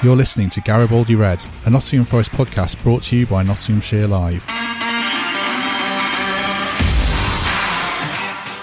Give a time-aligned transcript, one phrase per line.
[0.00, 4.44] You're listening to Garibaldi Red, a Nottingham Forest podcast brought to you by Nottinghamshire Live.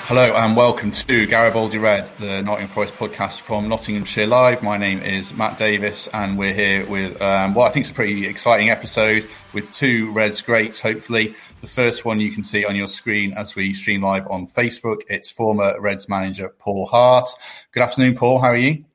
[0.08, 4.64] Hello and welcome to Garibaldi Red, the Nottingham Forest podcast from Nottinghamshire Live.
[4.64, 7.96] My name is Matt Davis, and we're here with um, what I think is a
[7.96, 10.80] pretty exciting episode with two Reds greats.
[10.80, 14.46] Hopefully, the first one you can see on your screen as we stream live on
[14.46, 15.02] Facebook.
[15.10, 17.28] It's former Reds manager Paul Hart.
[17.74, 18.40] Good afternoon, Paul.
[18.40, 18.86] How are you?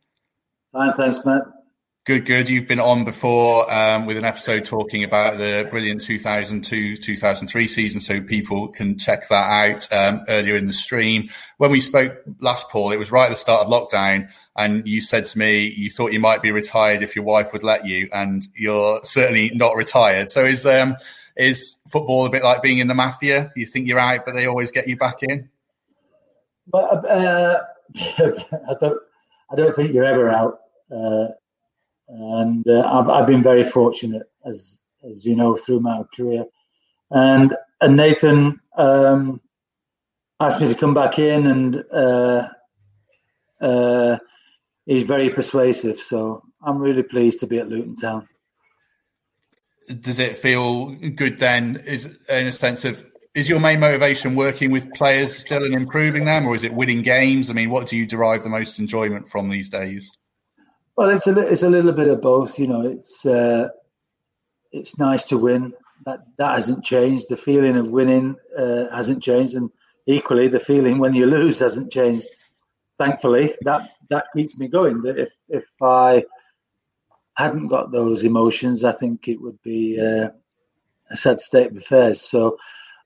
[0.72, 1.42] Fine, thanks, Matt.
[2.06, 2.48] Good, good.
[2.48, 8.01] You've been on before um, with an episode talking about the brilliant 2002 2003 season,
[8.01, 11.28] so people can check that out um, earlier in the stream.
[11.59, 15.02] When we spoke last, Paul, it was right at the start of lockdown, and you
[15.02, 18.09] said to me you thought you might be retired if your wife would let you,
[18.15, 20.30] and you're certainly not retired.
[20.30, 20.96] So is um,
[21.37, 23.52] is football a bit like being in the mafia?
[23.54, 25.51] You think you're out, but they always get you back in?
[26.66, 27.60] But uh,
[27.95, 29.02] I don't,
[29.52, 30.60] I don't think you're ever out.
[30.90, 31.28] Uh,
[32.10, 36.44] and uh, I've, I've been very fortunate, as as you know, through my career.
[37.10, 39.40] And and Nathan um,
[40.40, 42.48] asked me to come back in, and uh,
[43.60, 44.18] uh,
[44.86, 46.00] he's very persuasive.
[46.00, 48.28] So I'm really pleased to be at Luton Town.
[50.00, 51.82] Does it feel good then?
[51.86, 56.24] Is in a sense of is your main motivation working with players still and improving
[56.24, 57.50] them, or is it winning games?
[57.50, 60.10] I mean, what do you derive the most enjoyment from these days?
[61.01, 62.59] Well, it's a it's a little bit of both.
[62.59, 63.70] You know, it's uh,
[64.70, 65.72] it's nice to win.
[66.04, 67.31] That that hasn't changed.
[67.31, 69.71] The feeling of winning uh, hasn't changed, and
[70.05, 72.28] equally, the feeling when you lose hasn't changed.
[72.99, 75.00] Thankfully, that that keeps me going.
[75.00, 76.27] That if if I
[77.32, 80.28] hadn't got those emotions, I think it would be uh,
[81.11, 82.21] a sad state of affairs.
[82.21, 82.59] So,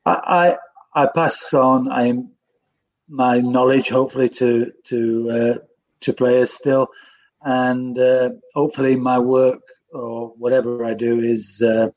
[0.05, 0.56] I
[0.97, 2.12] I, I pass on I
[3.09, 5.59] my knowledge, hopefully, to to uh,
[6.00, 6.88] to players still
[7.44, 9.60] and uh, hopefully my work
[9.93, 11.91] or whatever I do is, uh,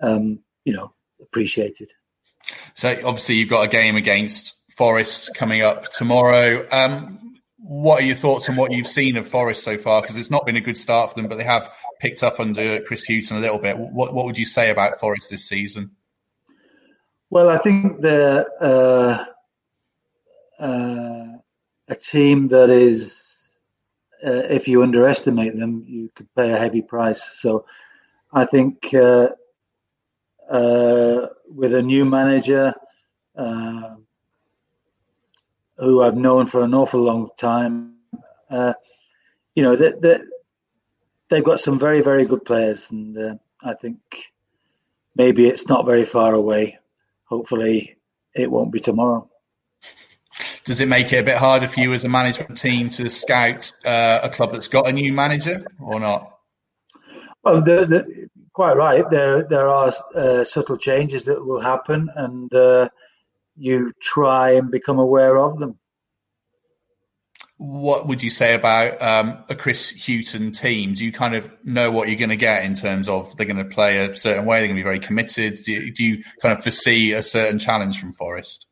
[0.00, 1.90] um, you know, appreciated.
[2.74, 6.64] So obviously you've got a game against Forest coming up tomorrow.
[6.70, 7.18] Um,
[7.58, 10.00] what are your thoughts on what you've seen of Forest so far?
[10.00, 11.68] Because it's not been a good start for them, but they have
[11.98, 13.76] picked up under Chris Hughton a little bit.
[13.76, 15.90] What what would you say about Forest this season?
[17.30, 19.24] Well, I think they're uh,
[20.60, 21.26] uh
[21.88, 23.25] a team that is
[24.26, 27.22] uh, if you underestimate them, you could pay a heavy price.
[27.22, 27.64] So
[28.32, 29.28] I think uh,
[30.48, 32.74] uh, with a new manager
[33.36, 33.94] uh,
[35.76, 37.94] who I've known for an awful long time,
[38.50, 38.74] uh,
[39.54, 40.18] you know, they, they,
[41.28, 42.90] they've got some very, very good players.
[42.90, 44.32] And uh, I think
[45.14, 46.78] maybe it's not very far away.
[47.24, 47.96] Hopefully,
[48.34, 49.30] it won't be tomorrow
[50.66, 53.70] does it make it a bit harder for you as a management team to scout
[53.84, 56.38] uh, a club that's got a new manager or not?
[57.44, 59.08] Well, the, the, quite right.
[59.08, 62.88] There there are uh, subtle changes that will happen, and uh,
[63.56, 65.78] you try and become aware of them.
[67.58, 70.94] What would you say about um, a Chris Hughton team?
[70.94, 73.56] Do you kind of know what you're going to get in terms of they're going
[73.56, 74.58] to play a certain way?
[74.58, 75.58] They're going to be very committed.
[75.64, 78.66] Do you, do you kind of foresee a certain challenge from Forest?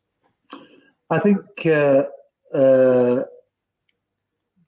[1.09, 2.03] I think uh,
[2.53, 3.23] uh,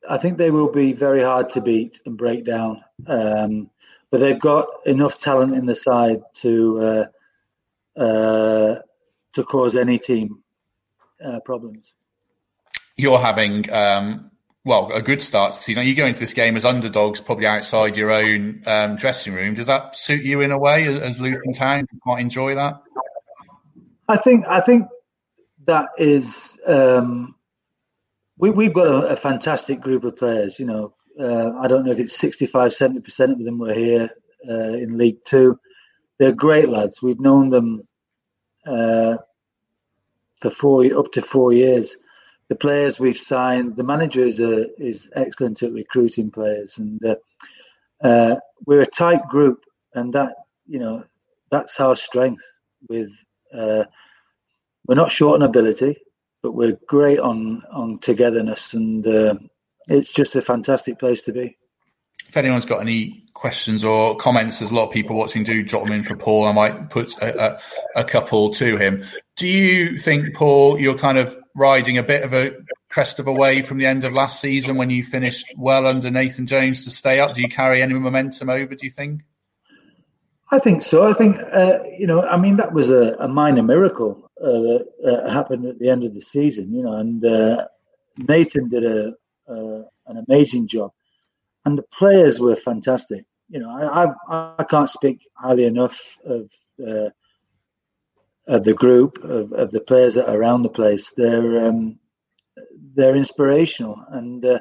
[0.10, 3.70] I think they will be very hard to beat and break down, um,
[4.12, 6.80] but they've got enough talent in the side to
[7.98, 8.76] uh, uh
[9.34, 10.44] to cause any team
[11.24, 11.94] uh, problems.
[12.96, 14.32] You're having um,
[14.64, 15.86] well a good start to season.
[15.86, 19.56] You go into this game as underdogs, probably outside your own um, dressing room.
[19.56, 21.88] Does that suit you in a way as, as Luton Town?
[21.92, 22.82] You quite enjoy that.
[24.08, 24.88] I think I think
[25.68, 27.36] that is um,
[28.38, 30.60] we, we've got a, a, fantastic group of players.
[30.60, 34.10] You know, uh, I don't know if it's 65, 70 percent of them were here
[34.50, 35.60] uh, in League Two.
[36.18, 37.02] They're great lads.
[37.02, 37.88] We've known them
[38.66, 39.18] uh,
[40.42, 41.96] for four up to four years.
[42.50, 47.16] The players we've signed, the manager is a, is excellent at recruiting players, and uh,
[48.02, 48.36] uh,
[48.66, 50.34] we're a tight group, and that
[50.66, 51.04] you know
[51.52, 52.44] that's our strength
[52.90, 53.12] with
[53.54, 53.84] uh,
[54.88, 55.98] we're not short on ability,
[56.42, 59.36] but we're great on on togetherness and uh,
[59.88, 61.58] it's just a fantastic place to be.
[62.28, 65.44] If anyone's got any questions or comments, there's a lot of people watching.
[65.44, 66.46] Do drop them in for Paul.
[66.46, 67.60] I might put a, a,
[68.02, 69.06] a couple to him.
[69.38, 72.54] Do you think, Paul, you're kind of riding a bit of a
[72.90, 76.12] crest of a wave from the end of last season when you finished well under
[76.12, 77.34] Nathan Jones to stay up?
[77.34, 78.76] Do you carry any momentum over?
[78.76, 79.22] Do you think?
[80.52, 81.04] I think so.
[81.04, 82.24] I think uh, you know.
[82.24, 86.14] I mean, that was a, a minor miracle uh, uh, happened at the end of
[86.14, 86.74] the season.
[86.74, 87.68] You know, and uh,
[88.18, 89.14] Nathan did a,
[89.48, 90.92] an amazing job
[91.68, 93.26] and the players were fantastic.
[93.50, 96.50] You know, I I, I can't speak highly enough of
[96.80, 97.10] uh,
[98.48, 101.12] of the group of, of the players that are around the place.
[101.12, 102.00] They're um,
[102.96, 104.60] they're inspirational, and uh,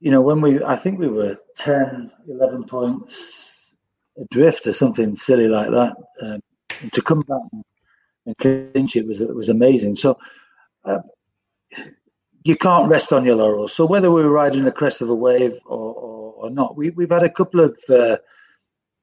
[0.00, 3.72] you know when we I think we were 10, 11 points
[4.20, 5.94] adrift or something silly like that.
[6.20, 6.40] Um,
[6.92, 7.64] to come back and
[8.36, 9.96] clinch it was was amazing.
[9.96, 10.18] So.
[10.84, 11.00] Uh,
[12.44, 13.74] you can't rest on your laurels.
[13.74, 16.88] So whether we are riding the crest of a wave or, or, or not, we,
[16.90, 18.16] we've had a couple of uh,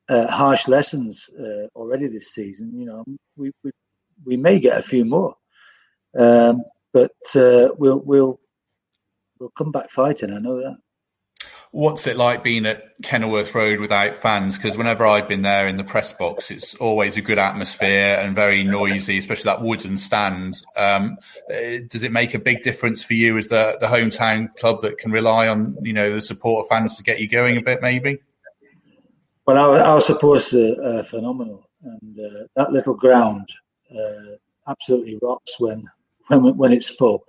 [0.10, 2.72] uh, harsh lessons uh, already this season.
[2.80, 3.04] You know,
[3.36, 3.72] we, we,
[4.25, 5.36] we may get a few more,
[6.18, 6.63] um,
[6.94, 8.39] but uh, we'll we'll
[9.39, 10.33] we'll come back fighting.
[10.33, 10.77] I know that.
[11.75, 14.56] What's it like being at Kenilworth Road without fans?
[14.56, 18.33] Because whenever I've been there in the press box, it's always a good atmosphere and
[18.33, 20.54] very noisy, especially that wooden stand.
[20.77, 21.18] Um,
[21.50, 24.98] eh, does it make a big difference for you as the the hometown club that
[25.00, 27.81] can rely on you know the support of fans to get you going a bit,
[27.81, 28.19] maybe?
[29.45, 33.50] Well, our, our support's uh, phenomenal, and uh, that little ground
[33.92, 35.89] uh, absolutely rocks when
[36.27, 37.25] when when it's full.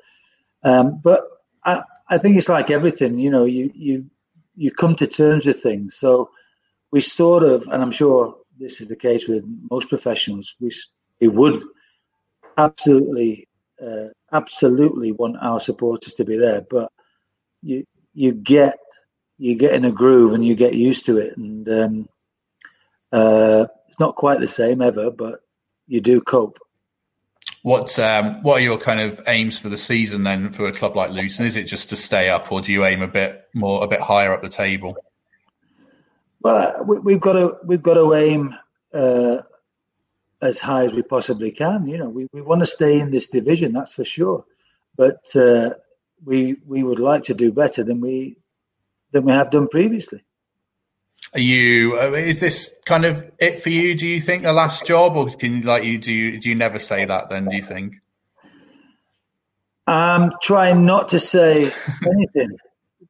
[0.62, 1.24] Um, but
[1.64, 4.08] I, I think it's like everything, you know, you you
[4.56, 5.96] you come to terms with things.
[5.96, 6.30] So
[6.90, 10.70] we sort of, and I'm sure this is the case with most professionals, we,
[11.20, 11.62] we would
[12.56, 13.48] absolutely,
[13.82, 16.90] uh, absolutely want our supporters to be there, but
[17.62, 18.78] you you get
[19.38, 22.08] you get in a groove and you get used to it, and um,
[23.12, 25.40] uh, it's not quite the same ever, but
[25.86, 26.58] you do cope.
[27.66, 30.94] What um, what are your kind of aims for the season then for a club
[30.94, 31.46] like Luton?
[31.46, 34.00] Is it just to stay up, or do you aim a bit more, a bit
[34.00, 34.96] higher up the table?
[36.40, 38.54] Well, we, have got to we've got to aim
[38.94, 39.38] uh,
[40.40, 41.88] as high as we possibly can.
[41.88, 44.44] You know, we, we want to stay in this division, that's for sure.
[44.94, 45.70] But uh,
[46.24, 48.36] we we would like to do better than we
[49.10, 50.22] than we have done previously.
[51.36, 51.98] Are you?
[51.98, 53.94] Is this kind of it for you?
[53.94, 56.10] Do you think the last job, or can like you do?
[56.10, 57.28] You, do you never say that?
[57.28, 57.96] Then do you think?
[59.86, 61.70] I'm trying not to say
[62.06, 62.56] anything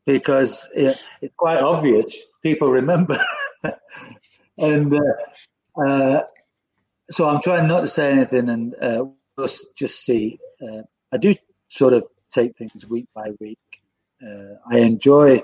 [0.07, 2.19] because it, it's quite obvious.
[2.43, 3.25] People remember,
[4.59, 6.23] and uh, uh,
[7.09, 9.05] so I'm trying not to say anything and uh,
[9.39, 10.41] just just see.
[10.61, 10.83] Uh,
[11.13, 11.37] I do
[11.69, 12.03] sort of
[12.33, 13.61] take things week by week.
[14.21, 15.43] Uh, I enjoy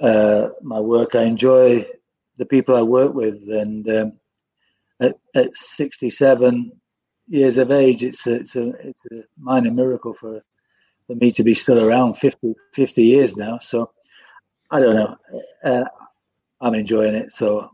[0.00, 1.14] uh, my work.
[1.14, 1.86] I enjoy
[2.36, 4.12] the people I work with, and um,
[5.00, 6.72] at, at, 67
[7.28, 10.42] years of age, it's a, it's a it's a minor miracle for
[11.06, 13.58] for me to be still around 50, 50 years now.
[13.58, 13.90] So
[14.70, 15.16] I don't know.
[15.62, 15.84] Uh,
[16.60, 17.70] I'm enjoying it, so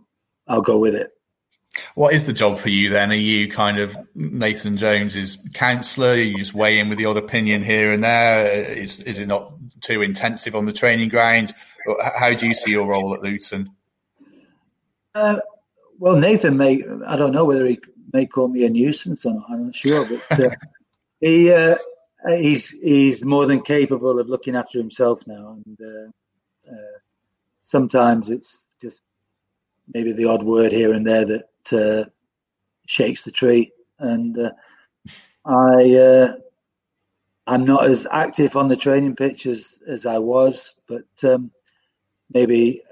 [0.46, 1.10] I'll go with it.
[1.94, 3.10] What is the job for you then?
[3.10, 6.14] Are you kind of Nathan Jones's counsellor?
[6.14, 8.46] You just weigh in with the odd opinion here and there.
[8.46, 11.54] Is is it not too intensive on the training ground?
[12.18, 13.68] How do you see your role at Luton?
[15.14, 15.40] Uh,
[15.98, 17.80] well, Nathan may, I don't know whether he
[18.12, 20.50] may call me a nuisance or not, I'm not sure, but uh,
[21.20, 21.76] he, uh,
[22.36, 25.58] he's, he's more than capable of looking after himself now.
[25.64, 26.98] And uh, uh,
[27.60, 29.00] sometimes it's just
[29.94, 32.04] maybe the odd word here and there that uh,
[32.86, 33.72] shakes the tree.
[33.98, 34.52] And
[35.44, 36.34] I,
[37.46, 41.50] I'm not as active on the training pitch as, as I was, but um,
[42.32, 42.82] maybe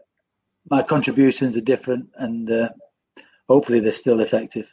[0.70, 2.68] my contributions are different and uh,
[3.48, 4.72] hopefully they're still effective.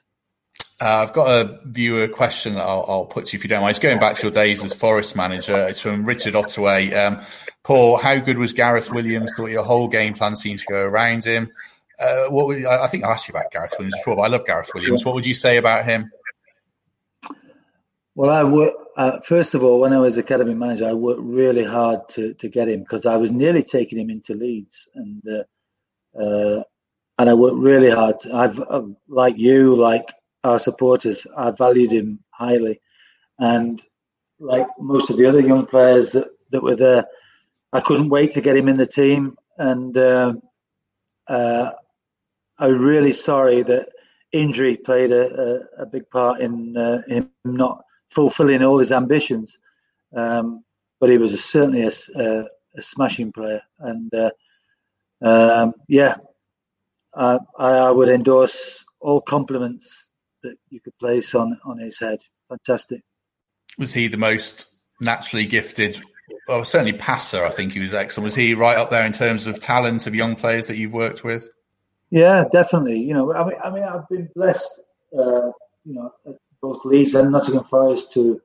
[0.79, 3.61] Uh, I've got a viewer question that I'll, I'll, put to you if you don't
[3.61, 3.71] mind.
[3.71, 5.67] It's going back to your days as Forest manager.
[5.67, 6.91] It's from Richard Ottaway.
[6.91, 7.21] Um,
[7.61, 9.31] Paul, how good was Gareth Williams?
[9.37, 11.51] Thought your whole game plan seemed to go around him.
[12.01, 14.45] Uh, what would, I, think I asked you about Gareth Williams before, but I love
[14.45, 15.05] Gareth Williams.
[15.05, 16.11] What would you say about him?
[18.15, 22.09] Well, I uh, first of all, when I was academy manager, I worked really hard
[22.09, 24.89] to, to get him because I was nearly taking him into Leeds.
[24.95, 26.63] And uh, uh,
[27.17, 28.15] and I worked really hard.
[28.33, 30.11] I've, uh, like you, like
[30.43, 32.81] our supporters, I valued him highly.
[33.37, 33.81] And
[34.39, 37.05] like most of the other young players that, that were there,
[37.71, 39.37] I couldn't wait to get him in the team.
[39.57, 40.41] And um,
[41.27, 41.73] uh,
[42.61, 43.89] I'm really sorry that
[44.31, 49.57] injury played a, a, a big part in uh, him not fulfilling all his ambitions.
[50.15, 50.63] Um,
[50.99, 52.45] but he was a, certainly a,
[52.79, 54.29] smashing player, and uh,
[55.21, 56.17] um, yeah,
[57.13, 60.13] I, I would endorse all compliments
[60.43, 62.19] that you could place on on his head.
[62.49, 63.01] Fantastic.
[63.79, 64.67] Was he the most
[65.01, 65.99] naturally gifted?
[66.47, 67.43] Well, certainly passer.
[67.43, 68.25] I think he was excellent.
[68.25, 71.23] Was he right up there in terms of talent of young players that you've worked
[71.23, 71.49] with?
[72.11, 72.99] Yeah, definitely.
[72.99, 74.81] You know, I mean, I mean, I've been blessed.
[75.17, 75.51] Uh,
[75.85, 78.39] you know, at both Leeds and Nottingham Forest to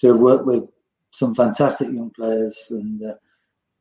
[0.00, 0.70] to have worked with
[1.10, 3.14] some fantastic young players, and uh,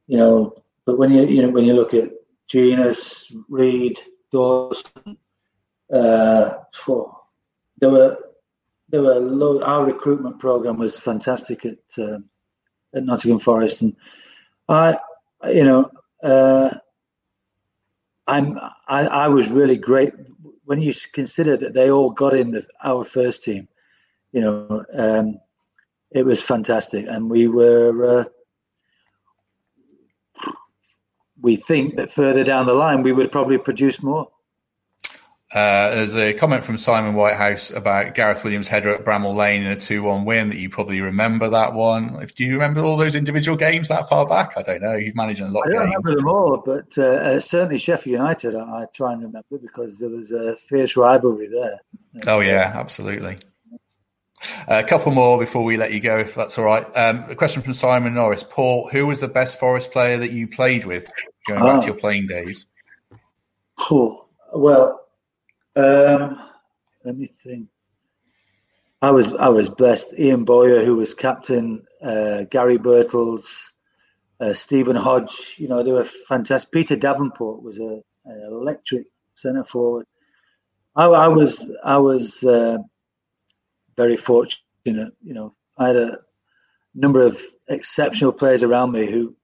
[0.07, 0.53] you know,
[0.85, 2.11] but when you you know when you look at
[2.47, 3.99] Jenas, Reid,
[4.31, 5.17] Dawson,
[5.91, 6.53] uh,
[7.79, 8.17] there were
[8.89, 12.19] there were low, our recruitment program was fantastic at uh,
[12.93, 13.95] at Nottingham Forest, and
[14.69, 14.97] I,
[15.47, 15.89] you know,
[16.23, 16.75] uh,
[18.31, 18.57] I'm
[18.87, 20.13] I, I was really great
[20.63, 23.67] when you consider that they all got in the, our first team.
[24.31, 25.39] You know, um,
[26.11, 28.19] it was fantastic, and we were.
[28.19, 28.23] Uh,
[31.41, 34.29] we think that further down the line we would probably produce more.
[35.53, 39.71] Uh, there's a comment from Simon Whitehouse about Gareth Williams' header at Bramall Lane in
[39.71, 42.17] a 2 1 win that you probably remember that one.
[42.21, 44.53] If Do you remember all those individual games that far back?
[44.55, 44.95] I don't know.
[44.95, 48.55] You've managed a lot I don't remember them all, but uh, uh, certainly Sheffield United
[48.55, 51.81] I, I, try and remember because there was a fierce rivalry there.
[52.27, 53.39] Oh, yeah, absolutely.
[54.41, 56.85] Uh, a couple more before we let you go, if that's all right.
[56.95, 58.45] Um, a question from Simon Norris.
[58.49, 61.11] Paul, who was the best Forest player that you played with
[61.45, 62.65] going back to your playing days?
[63.91, 65.01] Oh, well,
[65.75, 66.41] um,
[67.03, 67.67] let me think.
[69.01, 70.13] I was I was blessed.
[70.17, 73.45] Ian Bowyer, who was captain, uh, Gary Birtles,
[74.39, 75.55] uh, Stephen Hodge.
[75.57, 76.71] You know they were fantastic.
[76.71, 80.05] Peter Davenport was a, an electric centre forward.
[80.95, 82.77] I, I, was I was uh,
[83.97, 84.61] very fortunate.
[84.85, 86.19] You know I had a
[86.93, 89.35] number of exceptional players around me who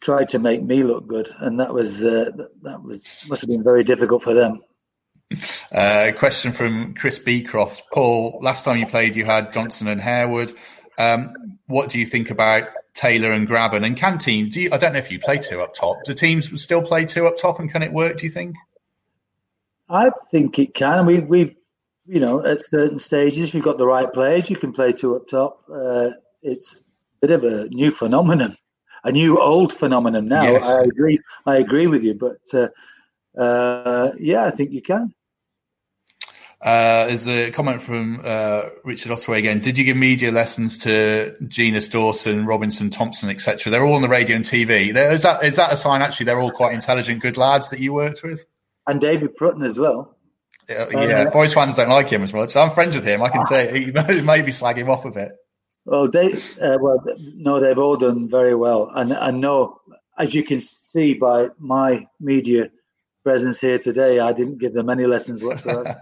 [0.00, 2.30] tried to make me look good, and that was uh,
[2.62, 4.60] that was must have been very difficult for them.
[5.72, 7.82] Uh, question from Chris Beecroft.
[7.92, 10.52] Paul, last time you played, you had Johnson and Harewood.
[10.98, 14.48] Um, what do you think about Taylor and Grabban and can team?
[14.48, 15.98] Do you, I don't know if you play two up top.
[16.04, 18.18] Do teams still play two up top, and can it work?
[18.18, 18.54] Do you think?
[19.88, 21.04] I think it can.
[21.06, 21.54] We, we've,
[22.06, 25.16] you know, at certain stages, if you've got the right players, you can play two
[25.16, 25.64] up top.
[25.72, 26.10] Uh,
[26.42, 26.82] it's
[27.22, 28.56] a bit of a new phenomenon,
[29.02, 30.44] a new old phenomenon now.
[30.44, 30.64] Yes.
[30.64, 31.18] I agree.
[31.46, 32.68] I agree with you, but uh,
[33.36, 35.14] uh, yeah, I think you can.
[36.64, 39.60] Uh, there's a comment from uh, Richard Ottaway again.
[39.60, 43.70] Did you give media lessons to Jenas Dawson, Robinson, Thompson, etc.?
[43.70, 44.94] They're all on the radio and TV.
[44.94, 46.00] There, is that is that a sign?
[46.00, 48.46] Actually, they're all quite intelligent, good lads that you worked with.
[48.86, 50.16] And David Prutton as well.
[50.70, 52.56] Uh, yeah, Forest fans don't like him as much.
[52.56, 53.22] I'm friends with him.
[53.22, 53.44] I can ah.
[53.44, 53.90] say he
[54.22, 55.32] may be slagging off a bit.
[55.84, 59.80] Well, they uh, well no, they've all done very well, and I know
[60.16, 62.70] as you can see by my media
[63.24, 64.20] presence here today.
[64.20, 65.96] I didn't give them any lessons whatsoever.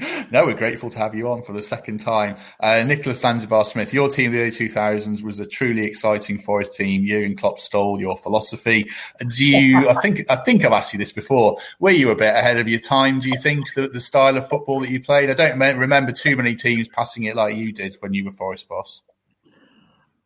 [0.30, 2.36] no, we're grateful to have you on for the second time.
[2.60, 6.74] Uh, Nicholas Zanzibar Smith, your team in the early 2000s was a truly exciting Forest
[6.74, 7.02] team.
[7.02, 8.88] You and Klopp stole your philosophy.
[9.18, 11.58] Do you, I think, I think I've asked you this before.
[11.80, 13.20] Were you a bit ahead of your time?
[13.20, 15.28] Do you think that the style of football that you played?
[15.28, 18.68] I don't remember too many teams passing it like you did when you were Forest
[18.68, 19.02] boss.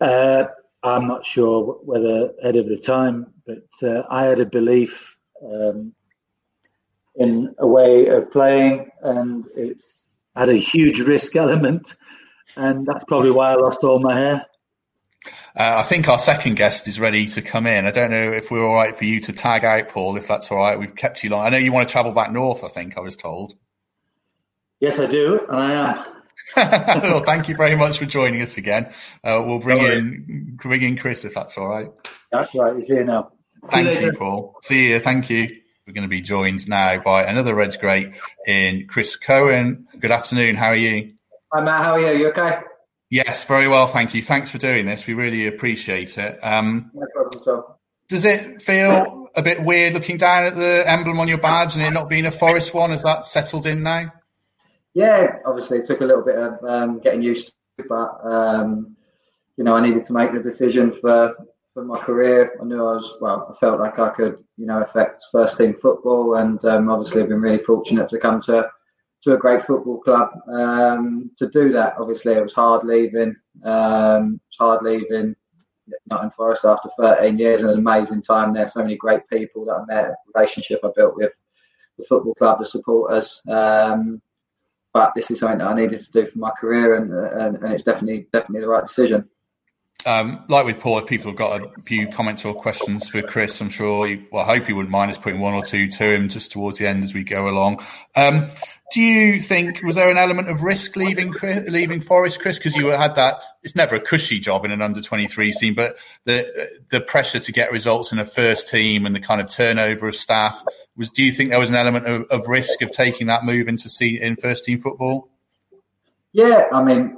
[0.00, 0.44] Uh,
[0.82, 5.94] I'm not sure whether ahead of the time, but uh, I had a belief um,
[7.16, 11.94] in a way of playing, and it's had a huge risk element,
[12.56, 14.46] and that's probably why I lost all my hair.
[15.58, 17.86] Uh, I think our second guest is ready to come in.
[17.86, 20.50] I don't know if we're all right for you to tag out, Paul, if that's
[20.50, 20.78] all right.
[20.78, 21.46] We've kept you long.
[21.46, 23.54] I know you want to travel back north, I think I was told.
[24.80, 26.04] Yes, I do, and I am.
[27.02, 28.92] well, thank you very much for joining us again.
[29.24, 31.88] Uh, we'll bring in bring in Chris if that's all right.
[32.30, 32.76] That's right.
[32.76, 33.32] He's here now.
[33.68, 34.56] Thank you, you, Paul.
[34.62, 35.00] See you.
[35.00, 35.48] Thank you.
[35.86, 38.14] We're going to be joined now by another Reds great
[38.46, 39.86] in Chris Cohen.
[39.98, 40.56] Good afternoon.
[40.56, 41.14] How are you?
[41.52, 41.82] Hi, Matt.
[41.82, 42.18] How are you?
[42.18, 42.60] You okay?
[43.08, 43.86] Yes, very well.
[43.86, 44.22] Thank you.
[44.22, 45.06] Thanks for doing this.
[45.06, 46.40] We really appreciate it.
[46.42, 47.62] Um, no problem, sir.
[48.08, 51.84] Does it feel a bit weird looking down at the emblem on your badge and
[51.84, 52.90] it not being a Forest one?
[52.90, 54.12] Has that settled in now?
[54.94, 58.96] Yeah, obviously it took a little bit of um, getting used to, but um,
[59.56, 61.34] you know I needed to make the decision for
[61.76, 62.58] for my career.
[62.58, 63.54] I knew I was well.
[63.54, 67.28] I felt like I could, you know, affect first team football, and um, obviously I've
[67.28, 68.66] been really fortunate to come to
[69.24, 71.96] to a great football club um, to do that.
[72.00, 73.36] Obviously, it was hard leaving.
[73.62, 75.36] Um, hard leaving
[76.08, 78.66] Nottingham Forest after 13 years and an amazing time there.
[78.66, 81.32] So many great people that I met, relationship I built with
[81.98, 83.42] the football club, the supporters.
[83.50, 84.22] Um,
[84.94, 87.74] but this is something that I needed to do for my career, and, and, and
[87.74, 89.28] it's definitely definitely the right decision.
[90.06, 93.60] Um, like with Paul, if people have got a few comments or questions for Chris,
[93.60, 96.04] I'm sure, he, well, I hope you wouldn't mind us putting one or two to
[96.04, 97.80] him just towards the end as we go along.
[98.14, 98.50] Um,
[98.92, 102.56] do you think was there an element of risk leaving leaving Forest, Chris?
[102.56, 103.40] Because you had that.
[103.64, 107.52] It's never a cushy job in an under 23 team, but the the pressure to
[107.52, 110.62] get results in a first team and the kind of turnover of staff
[110.96, 111.10] was.
[111.10, 113.88] Do you think there was an element of, of risk of taking that move into
[113.88, 115.28] see in first team football?
[116.32, 117.16] Yeah, I mean,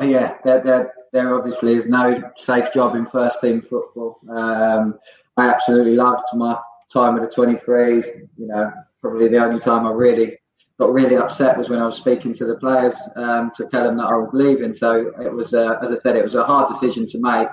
[0.00, 4.20] yeah, there, there, there obviously is no safe job in first team football.
[4.28, 4.98] Um,
[5.38, 6.58] I absolutely loved my
[6.92, 8.06] time at the 23s.
[8.36, 8.70] You know,
[9.00, 10.38] probably the only time I really
[10.78, 13.96] got really upset was when I was speaking to the players um, to tell them
[13.96, 14.74] that I was leaving.
[14.74, 17.48] So it was, uh, as I said, it was a hard decision to make.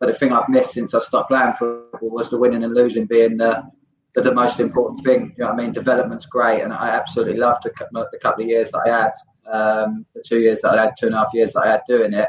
[0.00, 3.04] But the thing I've missed since I stopped playing football was the winning and losing
[3.04, 3.62] being the,
[4.14, 5.34] the, the most important thing.
[5.36, 5.72] You know I mean?
[5.72, 9.12] Development's great, and I absolutely loved the, the couple of years that I had,
[9.52, 11.82] um, the two years that I had, two and a half years that I had
[11.86, 12.28] doing it.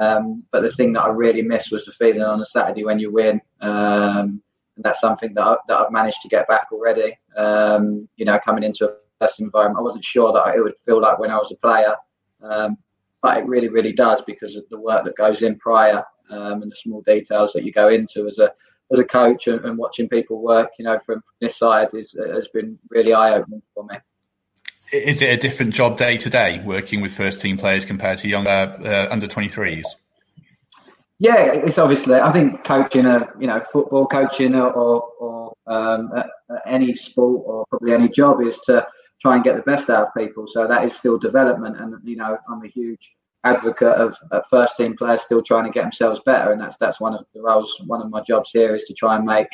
[0.00, 2.98] Um, but the thing that I really missed was the feeling on a Saturday when
[2.98, 3.40] you win.
[3.60, 4.42] Um,
[4.76, 7.16] and that's something that, I, that I've managed to get back already.
[7.36, 9.78] Um, you know, coming into a best environment.
[9.78, 11.96] I wasn't sure that it would feel like when I was a player,
[12.42, 12.76] um,
[13.22, 16.70] but it really, really does because of the work that goes in prior um, and
[16.70, 18.52] the small details that you go into as a
[18.92, 20.70] as a coach and, and watching people work.
[20.78, 23.96] You know, from, from this side is has been really eye opening for me.
[24.94, 28.28] Is it a different job day to day working with first team players compared to
[28.28, 29.84] younger uh, under 23s?
[31.18, 32.14] Yeah, it's obviously.
[32.14, 36.10] I think coaching a you know football coaching or, or um,
[36.66, 38.86] any sport or probably any job is to
[39.20, 40.46] try and get the best out of people.
[40.46, 44.16] So that is still development, and you know I'm a huge advocate of,
[44.48, 47.42] first team players still trying to get themselves better, and that's that's one of the
[47.42, 47.74] roles.
[47.86, 49.48] One of my jobs here is to try and make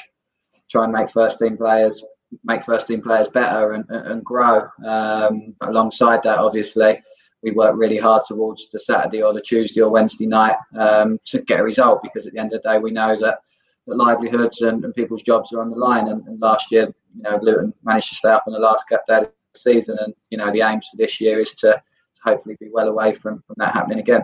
[0.71, 2.05] try and make first team players
[2.45, 4.69] make first team players better and, and grow.
[4.85, 7.03] Um, alongside that, obviously,
[7.43, 11.41] we work really hard towards the Saturday or the Tuesday or Wednesday night um, to
[11.43, 13.41] get a result because at the end of the day, we know that,
[13.87, 16.09] that livelihoods and, and people's jobs are on the line.
[16.09, 18.97] And, and, last year, you know, Luton managed to stay up in the last day
[19.09, 21.83] of the season, and you know, the aims for this year is to, to
[22.23, 24.23] hopefully be well away from, from that happening again.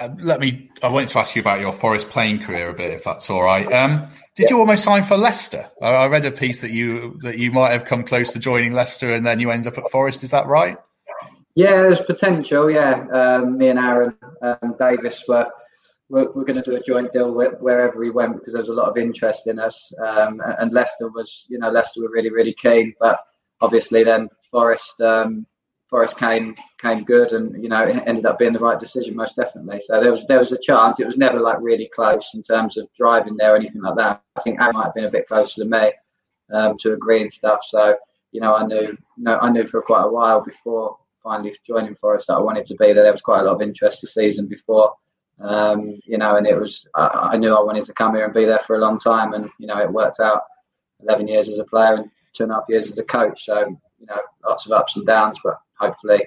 [0.00, 0.70] Um, let me.
[0.82, 3.42] I wanted to ask you about your Forest playing career a bit, if that's all
[3.42, 3.70] right.
[3.72, 4.50] Um, did yeah.
[4.50, 5.70] you almost sign for Leicester?
[5.80, 8.72] I, I, read a piece that you that you might have come close to joining
[8.72, 10.24] Leicester, and then you end up at Forest.
[10.24, 10.76] Is that right?
[11.54, 12.70] Yeah, there's potential.
[12.70, 15.48] Yeah, um, me and Aaron um, Davies were
[16.08, 18.88] we're, we're going to do a joint deal wherever we went because there's a lot
[18.88, 19.92] of interest in us.
[19.98, 23.20] Um, and Leicester was, you know, Leicester were really really keen, but
[23.60, 25.46] obviously then Forest um,
[25.94, 29.36] Forest came came good, and you know it ended up being the right decision most
[29.36, 29.80] definitely.
[29.86, 30.98] So there was there was a chance.
[30.98, 34.20] It was never like really close in terms of driving there or anything like that.
[34.34, 35.92] I think Aaron might have been a bit closer than me
[36.52, 37.60] um, to agree and stuff.
[37.68, 37.96] So
[38.32, 42.34] you know I knew I knew for quite a while before finally joining Forest that
[42.34, 43.04] I wanted to be there.
[43.04, 44.94] There was quite a lot of interest the season before.
[45.38, 48.34] Um, you know, and it was I, I, knew I wanted to come here and
[48.34, 50.42] be there for a long time, and you know, it worked out.
[51.00, 53.60] Eleven years as a player and two and a half years as a coach, so
[53.68, 56.26] you know, lots of ups and downs, but hopefully,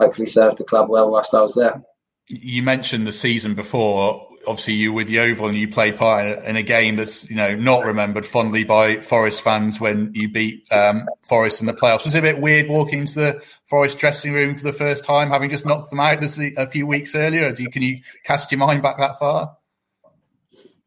[0.00, 1.82] hopefully served the club well whilst I was there.
[2.28, 6.56] You mentioned the season before obviously you were with Yeovil and you played part in
[6.56, 11.08] a game that's you know not remembered fondly by Forest fans when you beat um,
[11.22, 12.04] Forest in the playoffs.
[12.04, 15.30] Was it a bit weird walking into the Forest dressing room for the first time,
[15.30, 17.52] having just knocked them out this, a few weeks earlier?
[17.52, 19.56] Do you, can you cast your mind back that far?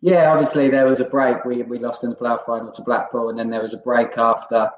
[0.06, 1.46] Yeah, obviously there was a break.
[1.46, 4.20] We we lost in the playoff final to Blackpool, and then there was a break
[4.20, 4.70] after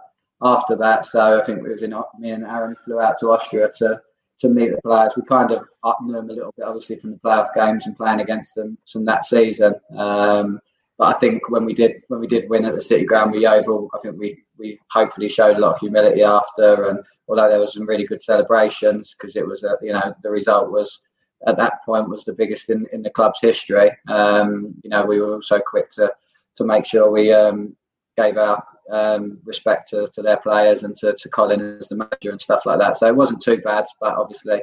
[0.42, 1.06] after that.
[1.06, 4.02] So I think it was in me and Aaron flew out to Austria to
[4.40, 5.12] to meet the players.
[5.18, 5.66] We kind of
[6.02, 9.04] knew them a little bit, obviously, from the playoff games and playing against them from
[9.04, 9.76] that season.
[9.98, 10.62] Um,
[10.98, 13.42] but I think when we did when we did win at the City Ground with
[13.42, 16.86] Yeovil, I think we we hopefully showed a lot of humility after.
[16.86, 20.32] And although there was some really good celebrations because it was a, you know the
[20.32, 21.02] result was
[21.46, 23.92] at that point was the biggest in, in the club's history.
[24.08, 26.12] Um, you know we were also quick to
[26.56, 27.76] to make sure we um,
[28.18, 32.32] gave our um, respect to, to their players and to, to Colin as the manager
[32.32, 32.98] and stuff like that.
[32.98, 34.62] So it wasn't too bad, but obviously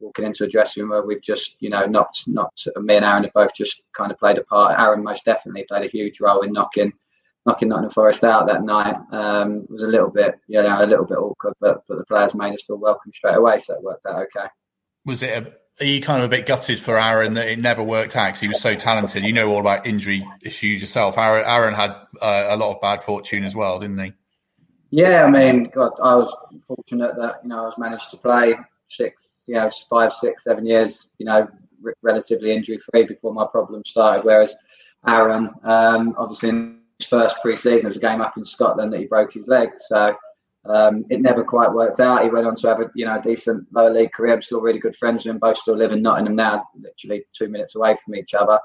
[0.00, 3.24] walking into a dressing room where we've just, you know, not not me and Aaron
[3.24, 4.78] have both just kind of played a part.
[4.78, 6.92] Aaron most definitely played a huge role in knocking
[7.46, 8.96] knocking Nottingham Forest out that night.
[9.12, 12.04] Um, it was a little bit, you know, a little bit awkward, but but the
[12.04, 14.48] players made us feel welcome straight away, so it worked out okay.
[15.04, 17.82] Was it a are you kind of a bit gutted for Aaron that it never
[17.82, 19.24] worked out because he was so talented?
[19.24, 21.18] You know all about injury issues yourself.
[21.18, 21.90] Aaron, Aaron had
[22.22, 24.12] uh, a lot of bad fortune as well, didn't he?
[24.90, 26.34] Yeah, I mean, God, I was
[26.66, 28.54] fortunate that you know I was managed to play
[28.88, 31.46] six, you know, five, six, seven years, you know,
[32.02, 34.24] relatively injury free before my problems started.
[34.24, 34.54] Whereas
[35.06, 39.00] Aaron, um, obviously, in his first pre-season, there was a game up in Scotland that
[39.00, 40.16] he broke his leg, so
[40.68, 42.24] um, it never quite worked out.
[42.24, 44.34] He went on to have a you know a decent lower league career.
[44.34, 45.38] I'm still really good friends with him.
[45.38, 48.58] Both still live in Nottingham now, literally two minutes away from each other.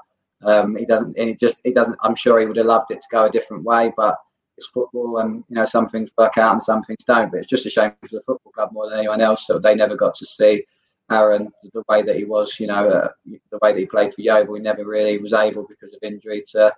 [0.44, 1.96] Um, he doesn't, he just, he doesn't.
[2.02, 4.16] I'm sure he would have loved it to go a different way, but
[4.58, 7.30] it's football, and you know some things work out and some things don't.
[7.30, 9.74] But it's just a shame for the football club more than anyone else that they
[9.74, 10.64] never got to see
[11.10, 12.58] Aaron the way that he was.
[12.58, 15.66] You know, uh, the way that he played for Yeovil, he never really was able
[15.68, 16.74] because of injury to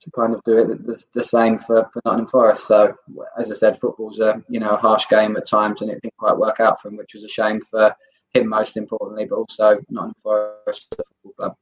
[0.00, 2.66] to kind of do it the, the same for, for Nottingham Forest.
[2.66, 2.94] So,
[3.38, 6.16] as I said, football's a you know a harsh game at times, and it didn't
[6.16, 7.94] quite work out for him, which was a shame for
[8.34, 11.56] him most importantly, but also Nottingham Forest, the football club.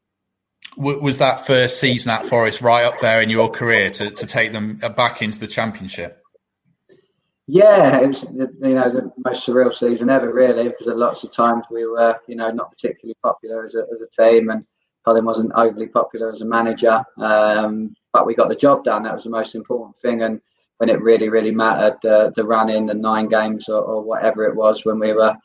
[0.79, 4.53] Was that first season at Forest right up there in your career to, to take
[4.53, 6.22] them back into the Championship?
[7.46, 11.31] Yeah, it was you know the most surreal season ever, really, because at lots of
[11.31, 14.66] times we were you know not particularly popular as a, as a team, and
[15.07, 17.05] Colin wasn't overly popular as a manager.
[17.19, 19.05] Um, but we got the job done.
[19.05, 20.23] That was the most important thing.
[20.23, 20.40] And
[20.79, 24.45] when it really, really mattered, uh, the run in the nine games or, or, whatever
[24.45, 25.37] it was, when we were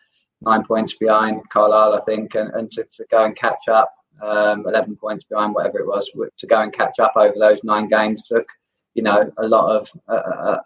[0.42, 4.66] nine points behind Carlisle, I think, and, and to, to go and catch up, um,
[4.68, 8.24] 11 points behind, whatever it was, to go and catch up over those nine games
[8.28, 8.48] took,
[8.96, 10.58] you know, a lot of uh,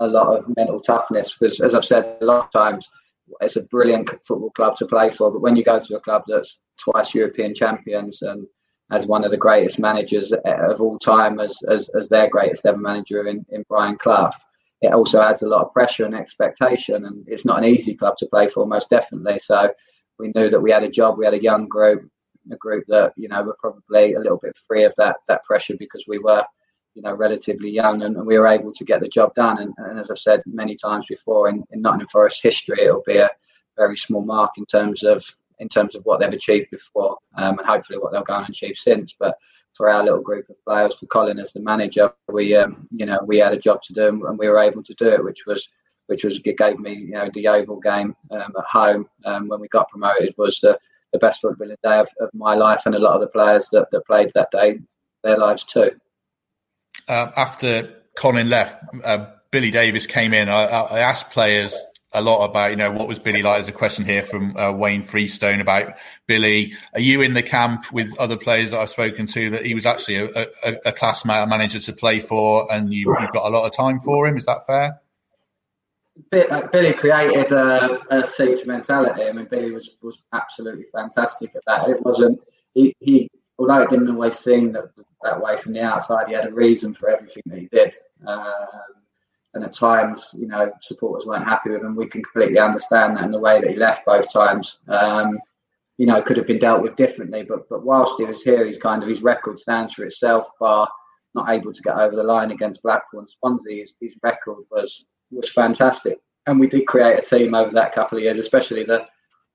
[0.00, 1.34] a lot of mental toughness.
[1.38, 2.88] Because as I've said a lot of times,
[3.40, 5.30] it's a brilliant football club to play for.
[5.30, 8.46] But when you go to a club that's twice European champions and
[8.90, 12.64] as one of the greatest managers eh, of all time, as as, as their greatest
[12.66, 14.32] ever manager in, in Brian Clough.
[14.80, 18.16] It also adds a lot of pressure and expectation, and it's not an easy club
[18.18, 19.40] to play for, most definitely.
[19.40, 19.72] So
[20.20, 22.08] we knew that we had a job, we had a young group,
[22.52, 25.76] a group that you know were probably a little bit free of that that pressure
[25.78, 26.44] because we were
[26.98, 29.58] you know relatively young and, we were able to get the job done.
[29.58, 33.18] And, and as I've said many times before, in, in Nottingham Forest history, it'll be
[33.18, 33.30] a
[33.76, 35.24] very small mark in terms of
[35.60, 38.76] in terms of what they've achieved before um, and hopefully what they'll go and achieve
[38.76, 39.14] since.
[39.18, 39.36] But
[39.76, 43.20] for our little group of players, for Colin as the manager, we um, you know
[43.24, 45.68] we had a job to do and we were able to do it, which was
[46.06, 49.68] which was gave me you know the Yeovil game um, at home um, when we
[49.68, 50.76] got promoted was the,
[51.12, 53.88] the best footballing day of, of, my life and a lot of the players that,
[53.92, 54.78] that played that day
[55.22, 55.90] their lives too.
[57.08, 60.48] Uh, after Colin left, uh, Billy Davies came in.
[60.48, 61.80] I, I asked players
[62.12, 63.56] a lot about, you know, what was Billy like?
[63.56, 65.94] There's a question here from uh, Wayne Freestone about
[66.26, 66.74] Billy.
[66.94, 69.84] Are you in the camp with other players that I've spoken to that he was
[69.84, 73.66] actually a, a, a class manager to play for and you, have got a lot
[73.66, 74.36] of time for him?
[74.36, 75.00] Is that fair?
[76.30, 79.24] Billy created a, a siege mentality.
[79.24, 81.88] I mean, Billy was, was absolutely fantastic at that.
[81.90, 82.40] It wasn't,
[82.74, 84.90] he, he although it didn't always seem that,
[85.22, 87.94] that way from the outside, he had a reason for everything that he did.
[88.26, 88.66] Um,
[89.54, 91.96] and at times, you know, supporters weren't happy with him.
[91.96, 94.78] We can completely understand that in the way that he left both times.
[94.88, 95.38] Um,
[95.96, 97.42] you know, could have been dealt with differently.
[97.42, 100.46] But but whilst he was here, he's kind of his record stands for itself.
[100.60, 100.88] Bar
[101.34, 105.04] not able to get over the line against Blackpool and Swansea, his, his record was
[105.30, 106.18] was fantastic.
[106.46, 109.06] And we did create a team over that couple of years, especially the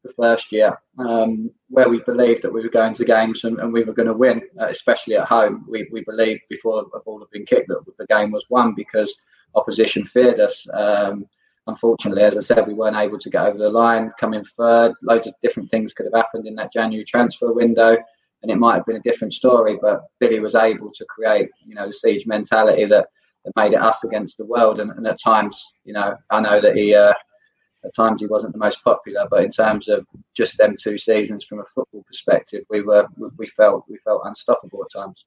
[0.03, 3.71] the first year, um, where we believed that we were going to games and, and
[3.71, 5.65] we were going to win, uh, especially at home.
[5.67, 9.15] We, we believed before a ball had been kicked that the game was won because
[9.55, 10.67] opposition feared us.
[10.73, 11.25] Um,
[11.67, 14.93] unfortunately, as I said, we weren't able to get over the line, come in third.
[15.01, 17.97] Loads of different things could have happened in that January transfer window,
[18.41, 19.77] and it might have been a different story.
[19.81, 23.07] But Billy was able to create, you know, the siege mentality that,
[23.45, 24.81] that made it us against the world.
[24.81, 26.93] And, and at times, you know, I know that he.
[26.93, 27.13] Uh,
[27.85, 31.45] at times he wasn't the most popular, but in terms of just them two seasons
[31.45, 35.25] from a football perspective, we were we felt we felt unstoppable at times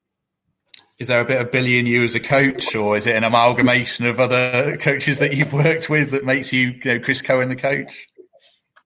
[0.99, 3.25] is there a bit of Billy in you as a coach, or is it an
[3.25, 7.49] amalgamation of other coaches that you've worked with that makes you, you know, Chris Cohen
[7.49, 8.09] the coach?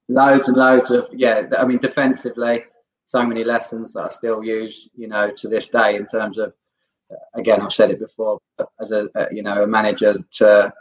[0.09, 1.42] Loads and loads of yeah.
[1.56, 2.64] I mean, defensively,
[3.06, 6.52] so many lessons that I still use, you know, to this day in terms of.
[7.35, 8.38] Again, I've said it before.
[8.80, 10.72] As a, you know a manager to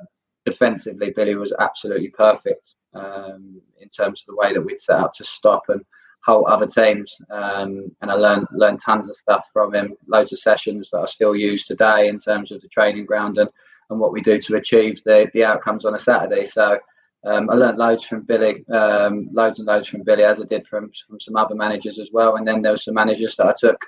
[0.45, 5.13] defensively, Billy was absolutely perfect um, in terms of the way that we'd set up
[5.15, 5.83] to stop and
[6.25, 7.15] whole other teams.
[7.29, 11.05] Um, and I learned learned tons of stuff from him, loads of sessions that I
[11.07, 13.49] still use today in terms of the training ground and,
[13.89, 16.49] and what we do to achieve the, the outcomes on a Saturday.
[16.49, 16.77] So
[17.25, 20.67] um, I learned loads from Billy, um, loads and loads from Billy, as I did
[20.67, 22.37] from, from some other managers as well.
[22.37, 23.79] And then there were some managers that I took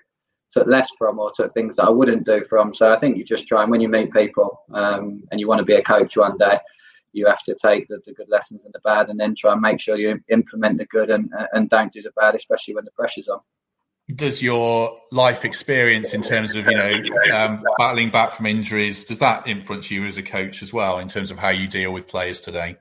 [0.53, 2.75] took less from or took things that I wouldn't do from.
[2.75, 5.59] So I think you just try and when you meet people um, and you want
[5.59, 6.59] to be a coach one day,
[7.13, 9.61] you have to take the, the, good lessons and the bad and then try and
[9.61, 12.91] make sure you implement the good and, and don't do the bad, especially when the
[12.91, 13.39] pressure's on.
[14.15, 17.01] Does your life experience in terms of, you know,
[17.33, 21.07] um, battling back from injuries, does that influence you as a coach as well in
[21.07, 22.77] terms of how you deal with players today?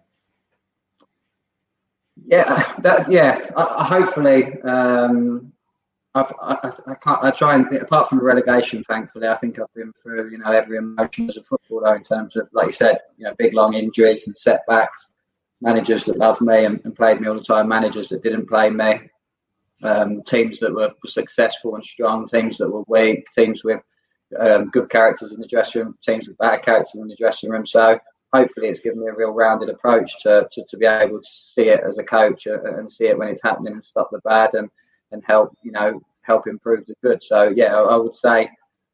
[2.26, 3.50] Yeah, that, yeah.
[3.56, 5.49] I, hopefully, um,
[6.14, 7.24] I've, I, I, can't.
[7.24, 7.82] I try and think.
[7.82, 11.42] Apart from relegation, thankfully, I think I've been through you know every emotion as a
[11.44, 15.12] footballer in terms of, like you said, you know, big long injuries and setbacks.
[15.60, 17.68] Managers that loved me and, and played me all the time.
[17.68, 19.00] Managers that didn't play me.
[19.82, 23.80] um, teams that were successful and strong, teams that were weak, teams with
[24.38, 27.66] um, good characters in the dressing room, teams with bad characters in the dressing room.
[27.66, 27.98] So
[28.32, 31.68] hopefully, it's given me a real rounded approach to, to, to be able to see
[31.68, 34.50] it as a coach uh, and see it when it's happening and stop the bad
[34.54, 34.68] and
[35.12, 37.22] and help you know help improve the good.
[37.22, 38.50] So yeah, I, I would say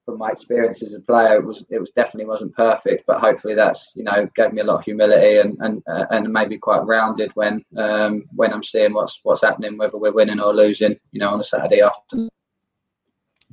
[0.07, 3.55] from my experience as a player, it was it was definitely wasn't perfect, but hopefully
[3.55, 6.87] that's you know gave me a lot of humility and and uh, and maybe quite
[6.87, 11.21] rounded when um, when I'm seeing what's what's happening, whether we're winning or losing, you
[11.21, 12.31] know, on a Saturday afternoon.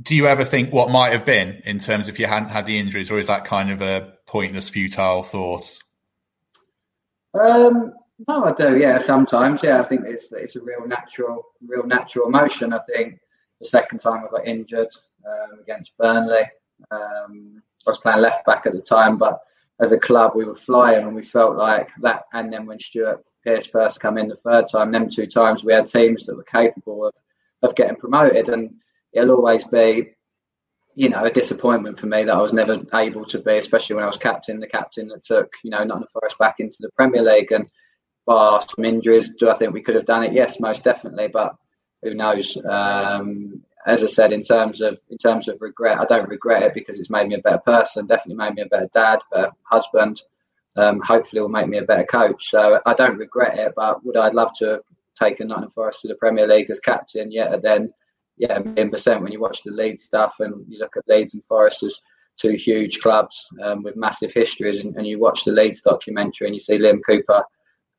[0.02, 2.80] Do you ever think what might have been in terms if you hadn't had the
[2.80, 5.66] injuries, or is that kind of a pointless, futile thought?
[7.34, 7.94] Um,
[8.28, 8.78] no, I do.
[8.78, 9.64] Yeah, sometimes.
[9.64, 12.74] Yeah, I think it's it's a real natural, real natural emotion.
[12.74, 13.20] I think
[13.60, 14.90] the second time I got injured
[15.26, 16.44] um, against Burnley.
[16.92, 19.40] Um, I was playing left back at the time, but
[19.80, 22.24] as a club we were flying and we felt like that.
[22.34, 25.74] And then when Stuart Pearce first came in the third time, them two times we
[25.74, 27.14] had teams that were capable of,
[27.62, 28.50] of getting promoted.
[28.50, 28.76] And
[29.12, 30.14] it'll always be,
[30.96, 34.06] you know, a disappointment for me that I was never able to be, especially when
[34.06, 37.22] I was captain, the captain that took, you know, Nottingham Forest back into the Premier
[37.24, 37.52] League.
[37.52, 37.68] And
[38.26, 40.34] bar some injuries, do I think we could have done it?
[40.34, 41.28] Yes, most definitely.
[41.28, 41.56] But
[42.02, 42.58] who knows?
[42.66, 46.74] Um, as I said, in terms of in terms of regret, I don't regret it
[46.74, 48.08] because it's made me a better person.
[48.08, 50.22] Definitely made me a better dad, better husband.
[50.76, 52.50] Um, hopefully, will make me a better coach.
[52.50, 53.74] So I don't regret it.
[53.76, 54.82] But would I love to have
[55.20, 57.32] taken Nottingham Forest to the Premier League as captain?
[57.32, 57.94] Yeah, then
[58.38, 59.22] yeah, million percent.
[59.22, 62.02] When you watch the Leeds stuff and you look at Leeds and Forest as
[62.38, 66.56] two huge clubs um, with massive histories, and, and you watch the Leeds documentary and
[66.56, 67.44] you see Liam Cooper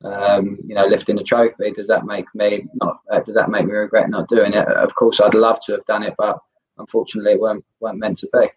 [0.03, 1.71] um, you know, lifting the trophy.
[1.71, 2.99] Does that make me not?
[3.09, 4.67] Uh, does that make me regret not doing it?
[4.67, 6.39] Of course, I'd love to have done it, but
[6.77, 8.47] unfortunately, it weren't weren't meant to be.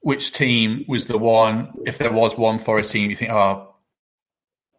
[0.00, 1.72] Which team was the one?
[1.86, 3.74] If there was one Forest team, you think, oh,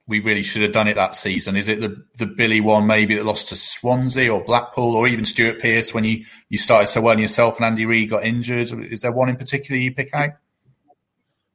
[0.07, 1.55] we really should have done it that season.
[1.55, 5.23] Is it the the Billy one maybe that lost to Swansea or Blackpool or even
[5.23, 8.71] Stuart Pearce when you you started so well yourself and Andy Reid got injured?
[8.91, 10.31] Is there one in particular you pick out?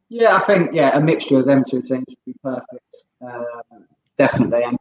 [0.08, 2.96] Yeah, I think yeah, a mixture of them two teams would be perfect.
[3.20, 4.78] Um, definitely, and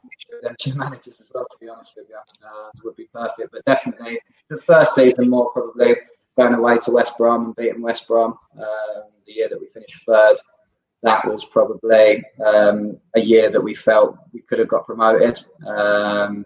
[0.59, 3.51] two managers as well, to be honest with you, uh, would be perfect.
[3.51, 4.19] But definitely,
[4.49, 5.95] the first season more probably
[6.37, 10.03] going away to West Brom and beating West Brom um, the year that we finished
[10.05, 10.37] third.
[11.03, 15.37] That was probably um, a year that we felt we could have got promoted.
[15.67, 16.45] Um,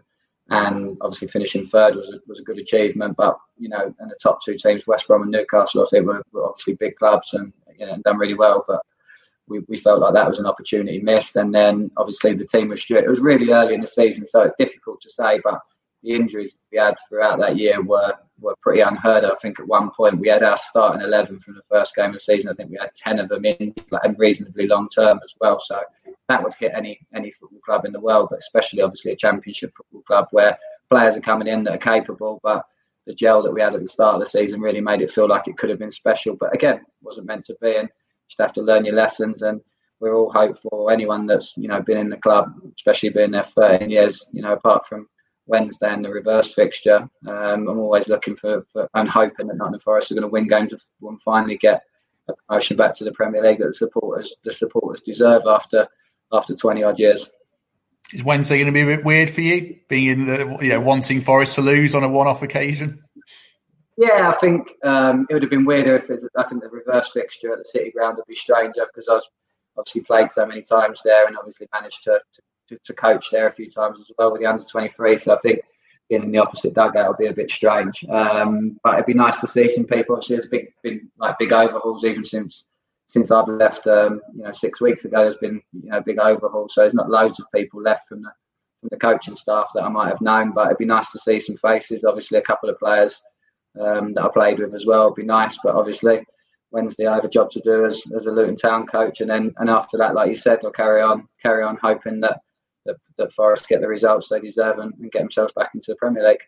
[0.50, 3.16] and obviously finishing third was a, was a good achievement.
[3.18, 6.24] But you know, and the top two teams, West Brom and Newcastle, I think were,
[6.32, 8.66] were obviously big clubs and you know, done really well.
[8.68, 8.82] But
[9.48, 11.36] we, we felt like that was an opportunity missed.
[11.36, 12.86] And then obviously the team was.
[12.90, 15.40] It was really early in the season, so it's difficult to say.
[15.44, 15.62] But
[16.04, 19.32] the injuries we had throughout that year were were pretty unheard of.
[19.32, 22.14] I think at one point we had our starting eleven from the first game of
[22.14, 22.52] the season.
[22.52, 25.62] I think we had ten of them in like, reasonably long term as well.
[25.66, 25.80] So
[26.30, 29.74] that would hit any any football club in the world, but especially obviously a championship
[29.76, 30.58] football club where
[30.90, 32.66] players are coming in that are capable, but
[33.06, 35.28] the gel that we had at the start of the season really made it feel
[35.28, 36.36] like it could have been special.
[36.36, 37.76] But again, wasn't meant to be.
[37.76, 37.90] And
[38.28, 39.42] just have to learn your lessons.
[39.42, 39.62] And
[40.00, 40.90] we're all hopeful.
[40.90, 44.54] Anyone that's you know been in the club, especially being there 13 years, you know,
[44.54, 45.08] apart from
[45.48, 49.82] Wednesday and the reverse fixture, um, I'm always looking for, for and hoping that Nottingham
[49.82, 51.84] Forest are going to win games and finally get
[52.30, 55.88] a promotion back to the Premier League that the supporters the supporters deserve after
[56.32, 57.30] after 20 odd years.
[58.14, 60.82] Is Wednesday going to be a bit weird for you, being in the you know
[60.82, 63.04] wanting Forest to lose on a one-off occasion?
[63.98, 66.26] Yeah, I think um, it would have been weirder if there's.
[66.38, 69.28] I think the reverse fixture at the City Ground would be stranger because I was
[69.76, 72.20] obviously played so many times there and obviously managed to,
[72.70, 75.18] to, to coach there a few times as well with the under 23.
[75.18, 75.62] So I think
[76.10, 78.06] being in the opposite dugout would be a bit strange.
[78.10, 80.16] Um, but it'd be nice to see some people.
[80.16, 82.70] Obviously, there's big, been like big overhauls even since
[83.08, 83.88] since I've left.
[83.88, 86.70] Um, you know, six weeks ago, there's been you know big overhaul.
[86.70, 88.32] So there's not loads of people left from the
[88.80, 90.52] from the coaching staff that I might have known.
[90.54, 92.04] But it'd be nice to see some faces.
[92.04, 93.20] Obviously, a couple of players
[93.80, 95.06] um, that I played with as well.
[95.06, 96.26] It'd be nice, but obviously
[96.72, 99.54] Wednesday I have a job to do as, as a Luton Town coach, and then
[99.58, 102.42] and after that, like you said, I'll carry on carry on hoping that
[102.86, 105.96] that, that Forest get the results they deserve and, and get themselves back into the
[105.96, 106.42] Premier League.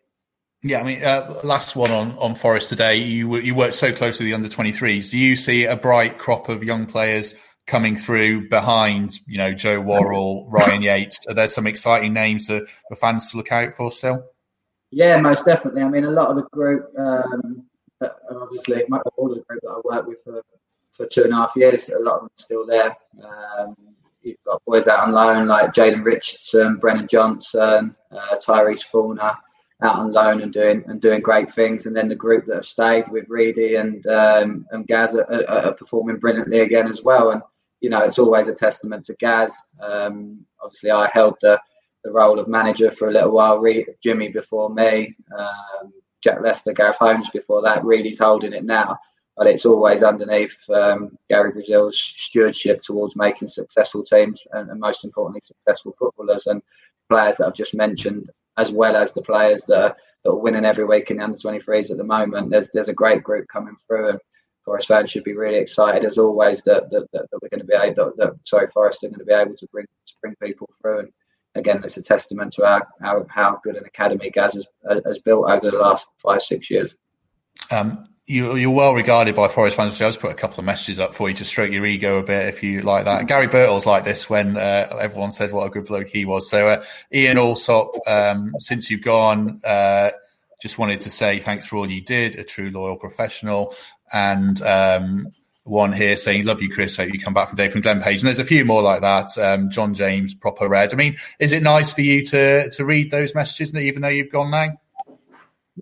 [0.62, 2.98] Yeah, I mean, uh, last one on, on Forest today.
[2.98, 5.12] You you worked so closely with the under 23s.
[5.12, 7.34] Do you see a bright crop of young players
[7.66, 11.20] coming through behind, you know, Joe Worrall, Ryan Yates?
[11.30, 12.66] Are there some exciting names for
[13.00, 14.26] fans to look out for still?
[14.92, 15.82] Yeah, most definitely.
[15.84, 17.66] I mean, a lot of the group, um,
[18.30, 18.84] obviously,
[19.18, 20.42] all the group that I worked with for,
[20.94, 22.96] for two and a half years, a lot of them are still there.
[23.26, 23.76] Um,
[24.22, 29.38] you've got boys out on loan like Jayden Richardson, Brennan Johnson, uh, Tyrese Fornah
[29.82, 31.86] out on loan and doing and doing great things.
[31.86, 35.48] And then the group that have stayed with Reedy and um, and Gaz are, are,
[35.48, 37.32] are, performing brilliantly again as well.
[37.32, 37.42] And
[37.80, 39.56] you know, it's always a testament to Gaz.
[39.82, 41.60] Um, obviously, I held the
[42.04, 43.64] the role of manager for a little while.
[44.04, 47.84] Jimmy before me, um, Jack Lester, Gareth Holmes before that.
[47.84, 48.98] Reedy's holding it now,
[49.38, 55.04] but it's always underneath um, Gary Brazil's stewardship towards making successful teams and, and, most
[55.04, 56.62] importantly, successful footballers and
[57.10, 60.66] players that I've just mentioned, as well as the players that are, that are winning
[60.66, 62.50] every week in the under 23s at the moment.
[62.50, 64.20] There's there's a great group coming through, and
[64.66, 67.66] Forest fans should be really excited as always that that, that, that we're going to
[67.66, 70.70] be able that, sorry Forest are going to be able to bring to bring people
[70.82, 71.10] through and
[71.60, 74.66] again it's a testament to our, our how good an academy Gaz has,
[75.06, 76.96] has built over the last five six years.
[77.72, 79.98] Um, you, are well regarded by Forest fans.
[79.98, 82.20] So I'll just put a couple of messages up for you to stroke your ego
[82.20, 83.28] a bit if you like that.
[83.28, 86.50] Gary Birtles like this when uh, everyone said what a good bloke he was.
[86.50, 90.12] So uh, Ian Allsop, um, since you've gone, uh,
[90.62, 93.74] just wanted to say thanks for all you did, a true loyal professional.
[94.14, 95.32] And um,
[95.70, 96.98] one here saying, Love you, Chris.
[96.98, 98.22] Hope you come back from Dave from Glenn Page.
[98.22, 99.38] And there's a few more like that.
[99.38, 100.94] Um, John James, proper red.
[100.94, 104.32] I mean, is it nice for you to to read those messages even though you've
[104.32, 104.78] gone now?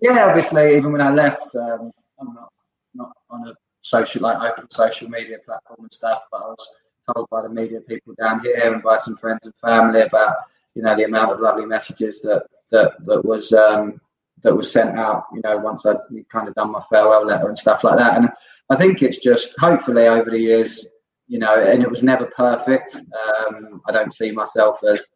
[0.00, 2.52] Yeah, obviously, even when I left, um, I'm not,
[2.94, 6.68] not on a social, like open social media platform and stuff, but I was
[7.12, 10.36] told by the media people down here and by some friends and family about,
[10.74, 14.00] you know, the amount of lovely messages that, that, that was, um,
[14.42, 15.96] that was sent out, you know, once I'd
[16.30, 18.16] kind of done my farewell letter and stuff like that.
[18.18, 18.28] And
[18.70, 20.86] I think it's just hopefully over the years,
[21.26, 22.96] you know, and it was never perfect.
[22.96, 25.10] Um, I don't see myself as,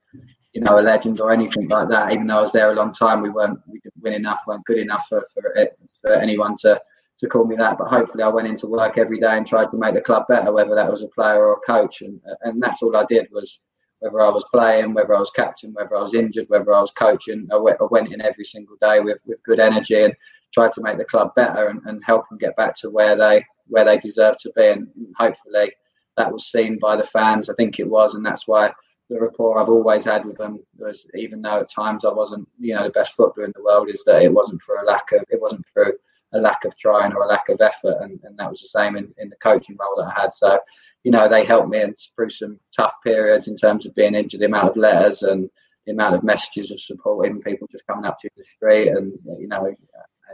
[0.52, 2.12] you know, a legend or anything like that.
[2.12, 4.64] Even though I was there a long time, we weren't, we didn't win enough, weren't
[4.64, 6.80] good enough for, for, it, for anyone to,
[7.20, 7.78] to call me that.
[7.78, 10.52] But hopefully, I went into work every day and tried to make the club better,
[10.52, 12.00] whether that was a player or a coach.
[12.00, 13.58] And, and that's all I did was
[14.00, 16.90] whether I was playing, whether I was captain, whether I was injured, whether I was
[16.98, 20.14] coaching, I went in every single day with, with good energy and
[20.52, 23.44] tried to make the club better and, and help them get back to where they
[23.68, 24.66] where they deserve to be.
[24.66, 25.72] And hopefully
[26.16, 27.48] that was seen by the fans.
[27.48, 28.72] I think it was, and that's why
[29.08, 32.74] the rapport I've always had with them was, even though at times I wasn't, you
[32.74, 35.24] know, the best footballer in the world, is that it wasn't for a lack of,
[35.30, 35.94] it wasn't through
[36.34, 38.96] a lack of trying or a lack of effort, and, and that was the same
[38.96, 40.32] in, in the coaching role that I had.
[40.32, 40.58] So
[41.04, 41.84] you know, they helped me
[42.14, 45.50] through some tough periods in terms of being injured, the amount of letters and
[45.86, 49.48] the amount of messages of supporting people just coming up to the street and, you
[49.48, 49.74] know,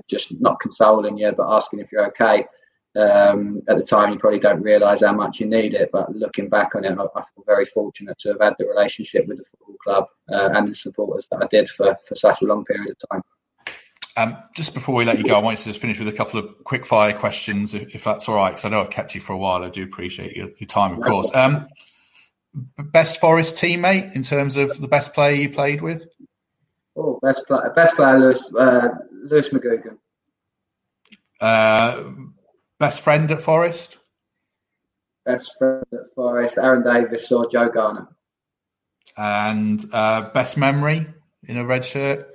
[0.09, 2.47] just not consoling you, but asking if you're okay.
[2.97, 6.49] Um, at the time, you probably don't realise how much you need it, but looking
[6.49, 9.45] back on it, I, I, feel very fortunate to have had the relationship with the
[9.51, 12.91] football club uh, and the supporters that I did for, for such a long period
[12.91, 13.23] of time.
[14.17, 16.41] Um, just before we let you go, I wanted to just finish with a couple
[16.41, 19.21] of quick fire questions, if, if that's all right, because I know I've kept you
[19.21, 19.63] for a while.
[19.63, 21.31] I do appreciate your, your time, of course.
[21.33, 21.69] Um,
[22.79, 26.07] best Forest teammate in terms of the best player you played with?
[26.97, 28.89] Oh, best player, best player, Lewis, uh,
[29.23, 29.99] Lewis McGugan.
[31.41, 32.05] Uh,
[32.79, 33.99] best friend at Forest?
[35.25, 38.09] Best friend at Forest, Aaron Davis or Joe Garner.
[39.17, 41.07] And uh, best memory
[41.45, 42.29] in a red shirt?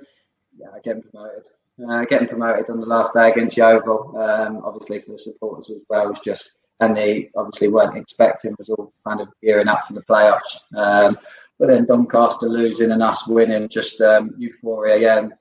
[0.56, 1.46] Yeah, getting promoted.
[1.88, 5.82] Uh, getting promoted on the last day against Yeovil, um, obviously for the supporters as
[5.88, 9.94] well, was just and they obviously weren't expecting was all kind of gearing up for
[9.94, 10.60] the playoffs.
[10.76, 11.18] Um,
[11.58, 15.34] but then Doncaster losing and us winning, just um, euphoria again.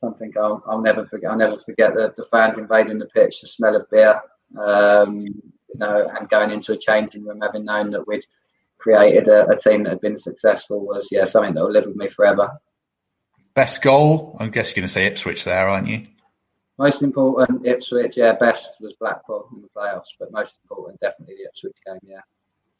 [0.00, 1.30] Something I'll, I'll, never forget.
[1.30, 4.20] I'll never forget the, the fans invading the pitch, the smell of beer,
[4.56, 8.24] um, you know, and going into a changing room, having known that we'd
[8.78, 11.96] created a, a team that had been successful was yeah something that will live with
[11.96, 12.50] me forever.
[13.54, 14.36] Best goal?
[14.38, 16.06] I guess you're going to say Ipswich there, aren't you?
[16.78, 18.16] Most important, Ipswich.
[18.16, 21.98] Yeah, best was Blackpool in the playoffs, but most important, definitely the Ipswich game.
[22.04, 22.20] Yeah.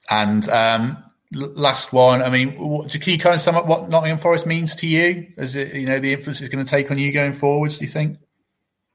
[0.09, 2.23] And um, last one.
[2.23, 5.33] I mean, what, can you kind of sum up what Nottingham Forest means to you?
[5.37, 7.79] As it, you know, the influence it's going to take on you going forwards.
[7.79, 8.19] Do you think?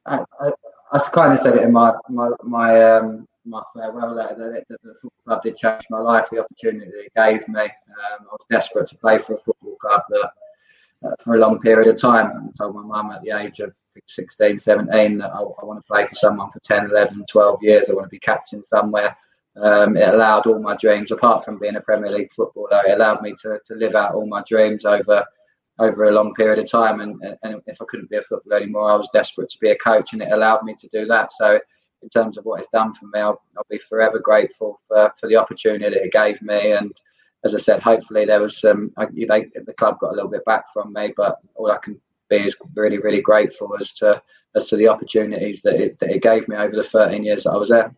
[0.05, 0.51] I, I,
[0.91, 4.93] I kind of said it in my my my um, my farewell letter that, the
[5.01, 6.27] football club did change my life.
[6.31, 7.61] The opportunity that it gave me.
[7.61, 10.31] Um, I was desperate to play for a football club that
[11.19, 12.49] for a long period of time.
[12.49, 13.75] I told my mum at the age of
[14.07, 17.89] 16, 17 that I, I, want to play for someone for 10, 11, 12 years.
[17.89, 19.15] I want to be captain somewhere.
[19.55, 23.21] Um, it allowed all my dreams, apart from being a Premier League footballer, it allowed
[23.21, 25.25] me to, to live out all my dreams over
[25.79, 27.01] over a long period of time.
[27.01, 29.77] And, and if I couldn't be a footballer anymore, I was desperate to be a
[29.77, 31.31] coach, and it allowed me to do that.
[31.37, 31.59] So,
[32.01, 35.29] in terms of what it's done for me, I'll, I'll be forever grateful for, for
[35.29, 36.93] the opportunity it gave me and
[37.43, 38.91] as I said, hopefully there was some.
[39.13, 41.99] You know, the club got a little bit back from me, but all I can
[42.29, 44.21] be is really, really grateful as to
[44.55, 47.51] as to the opportunities that it, that it gave me over the 13 years that
[47.51, 47.93] I was there.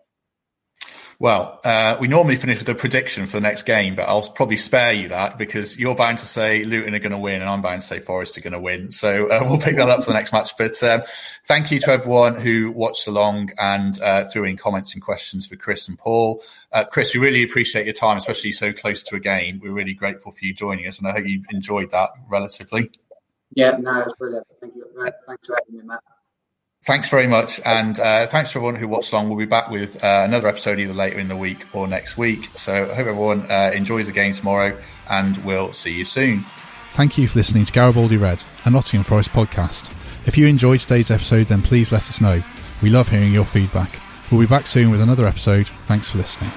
[1.18, 4.58] Well, uh, we normally finish with a prediction for the next game, but I'll probably
[4.58, 7.62] spare you that because you're bound to say Luton are going to win, and I'm
[7.62, 8.92] bound to say Forest are going to win.
[8.92, 10.52] So uh, we'll pick that up for the next match.
[10.58, 11.04] But um,
[11.46, 15.56] thank you to everyone who watched along and uh, threw in comments and questions for
[15.56, 16.42] Chris and Paul.
[16.72, 19.62] Uh, Chris, we really appreciate your time, especially so close to a game.
[19.64, 22.92] We're really grateful for you joining us, and I hope you enjoyed that relatively.
[23.54, 24.48] Yeah, no, it was brilliant.
[24.60, 24.86] Thank you.
[25.28, 26.02] Thanks for having me, Matt.
[26.86, 27.60] Thanks very much.
[27.66, 29.30] And uh, thanks for everyone who watched along.
[29.30, 32.48] We'll be back with uh, another episode either later in the week or next week.
[32.58, 34.78] So I hope everyone uh, enjoys the game tomorrow
[35.10, 36.46] and we'll see you soon.
[36.92, 39.92] Thank you for listening to Garibaldi Red, a Nottingham Forest podcast.
[40.28, 42.44] If you enjoyed today's episode, then please let us know.
[42.84, 44.00] We love hearing your feedback.
[44.32, 45.68] We'll be back soon with another episode.
[45.88, 46.52] Thanks for listening.